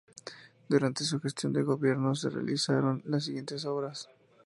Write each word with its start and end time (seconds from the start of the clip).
Durante 0.67 1.03
su 1.03 1.19
gestión 1.19 1.53
de 1.53 1.61
gobierno 1.61 2.15
se 2.15 2.31
realizaron 2.31 3.03
las 3.05 3.25
siguientes 3.25 3.65
obras 3.65 4.09